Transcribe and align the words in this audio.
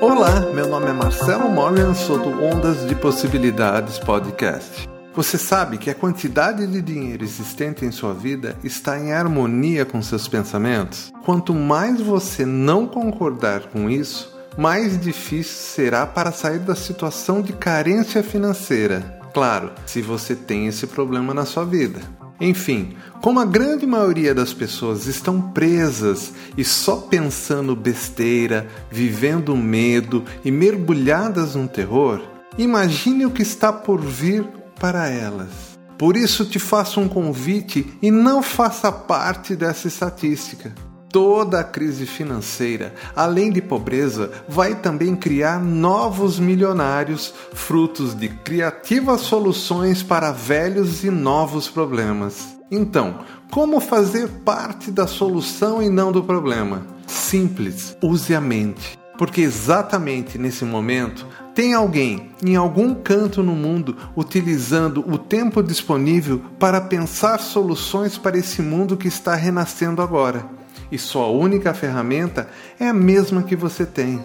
Olá, 0.00 0.40
meu 0.54 0.66
nome 0.66 0.86
é 0.86 0.92
Marcelo 0.94 1.50
Morgan, 1.50 1.92
sou 1.92 2.18
do 2.18 2.42
Ondas 2.42 2.88
de 2.88 2.94
Possibilidades 2.94 3.98
Podcast. 3.98 4.88
Você 5.14 5.36
sabe 5.36 5.76
que 5.76 5.90
a 5.90 5.94
quantidade 5.94 6.66
de 6.66 6.80
dinheiro 6.80 7.22
existente 7.22 7.84
em 7.84 7.90
sua 7.90 8.14
vida 8.14 8.56
está 8.64 8.98
em 8.98 9.12
harmonia 9.12 9.84
com 9.84 10.00
seus 10.00 10.26
pensamentos? 10.26 11.12
Quanto 11.22 11.54
mais 11.54 12.00
você 12.00 12.46
não 12.46 12.86
concordar 12.86 13.68
com 13.68 13.90
isso, 13.90 14.34
mais 14.56 14.98
difícil 14.98 15.52
será 15.52 16.06
para 16.06 16.32
sair 16.32 16.60
da 16.60 16.74
situação 16.74 17.42
de 17.42 17.52
carência 17.52 18.22
financeira. 18.22 19.20
Claro, 19.34 19.70
se 19.84 20.00
você 20.00 20.34
tem 20.34 20.66
esse 20.66 20.86
problema 20.86 21.34
na 21.34 21.44
sua 21.44 21.64
vida. 21.66 22.00
Enfim, 22.40 22.96
como 23.20 23.38
a 23.38 23.44
grande 23.44 23.86
maioria 23.86 24.34
das 24.34 24.54
pessoas 24.54 25.06
estão 25.06 25.40
presas 25.40 26.32
e 26.56 26.64
só 26.64 26.96
pensando 26.96 27.76
besteira, 27.76 28.66
vivendo 28.90 29.54
medo 29.54 30.24
e 30.42 30.50
mergulhadas 30.50 31.54
no 31.54 31.68
terror, 31.68 32.22
imagine 32.56 33.26
o 33.26 33.30
que 33.30 33.42
está 33.42 33.72
por 33.72 34.00
vir 34.00 34.44
para 34.78 35.08
elas. 35.08 35.78
Por 35.98 36.16
isso 36.16 36.46
te 36.46 36.58
faço 36.58 36.98
um 36.98 37.08
convite 37.08 37.86
e 38.00 38.10
não 38.10 38.42
faça 38.42 38.90
parte 38.90 39.54
dessa 39.54 39.86
estatística. 39.86 40.72
Toda 41.12 41.58
a 41.58 41.64
crise 41.64 42.06
financeira, 42.06 42.94
além 43.16 43.50
de 43.50 43.60
pobreza, 43.60 44.30
vai 44.48 44.76
também 44.76 45.16
criar 45.16 45.58
novos 45.58 46.38
milionários, 46.38 47.34
frutos 47.52 48.14
de 48.14 48.28
criativas 48.28 49.22
soluções 49.22 50.04
para 50.04 50.30
velhos 50.30 51.02
e 51.02 51.10
novos 51.10 51.68
problemas. 51.68 52.56
Então, 52.70 53.18
como 53.50 53.80
fazer 53.80 54.28
parte 54.44 54.92
da 54.92 55.08
solução 55.08 55.82
e 55.82 55.88
não 55.88 56.12
do 56.12 56.22
problema? 56.22 56.86
Simples, 57.08 57.96
use 58.00 58.32
a 58.32 58.40
mente. 58.40 58.96
Porque 59.18 59.40
exatamente 59.40 60.38
nesse 60.38 60.64
momento 60.64 61.26
tem 61.56 61.74
alguém 61.74 62.30
em 62.42 62.54
algum 62.54 62.94
canto 62.94 63.42
no 63.42 63.56
mundo 63.56 63.96
utilizando 64.16 65.04
o 65.06 65.18
tempo 65.18 65.60
disponível 65.60 66.40
para 66.58 66.80
pensar 66.80 67.40
soluções 67.40 68.16
para 68.16 68.38
esse 68.38 68.62
mundo 68.62 68.96
que 68.96 69.08
está 69.08 69.34
renascendo 69.34 70.00
agora 70.00 70.59
e 70.90 70.98
sua 70.98 71.28
única 71.28 71.74
ferramenta 71.74 72.48
é 72.78 72.88
a 72.88 72.94
mesma 72.94 73.42
que 73.42 73.56
você 73.56 73.86
tem: 73.86 74.22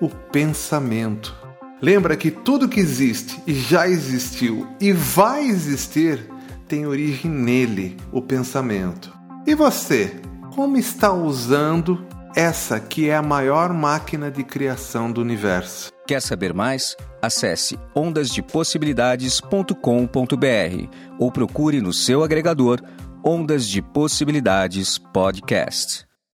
o 0.00 0.08
pensamento. 0.08 1.34
Lembra 1.80 2.16
que 2.16 2.30
tudo 2.30 2.68
que 2.68 2.78
existe 2.78 3.42
e 3.46 3.54
já 3.54 3.88
existiu 3.88 4.68
e 4.80 4.92
vai 4.92 5.44
existir 5.44 6.30
tem 6.68 6.86
origem 6.86 7.30
nele, 7.30 7.96
o 8.12 8.22
pensamento. 8.22 9.12
E 9.46 9.54
você, 9.54 10.20
como 10.54 10.76
está 10.76 11.12
usando 11.12 12.06
essa 12.34 12.80
que 12.80 13.08
é 13.08 13.16
a 13.16 13.22
maior 13.22 13.72
máquina 13.72 14.30
de 14.30 14.44
criação 14.44 15.10
do 15.10 15.20
universo? 15.20 15.90
Quer 16.06 16.22
saber 16.22 16.54
mais? 16.54 16.96
Acesse 17.20 17.78
ondasdepossibilidades.com.br 17.94 20.88
ou 21.18 21.30
procure 21.30 21.80
no 21.80 21.92
seu 21.92 22.24
agregador 22.24 22.80
Ondas 23.24 23.68
de 23.68 23.80
Possibilidades 23.80 24.98
Podcast. 24.98 26.11